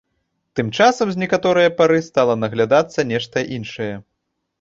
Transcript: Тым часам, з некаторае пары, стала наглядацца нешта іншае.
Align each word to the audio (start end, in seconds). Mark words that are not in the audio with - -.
Тым 0.59 0.67
часам, 0.77 1.09
з 1.15 1.19
некаторае 1.23 1.65
пары, 1.81 1.99
стала 2.07 2.33
наглядацца 2.45 2.99
нешта 3.11 3.45
іншае. 3.59 3.91